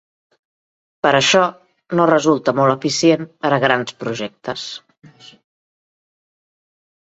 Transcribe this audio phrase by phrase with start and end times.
[1.05, 1.41] Per això,
[1.99, 4.67] no resulta molt eficient per a grans projectes.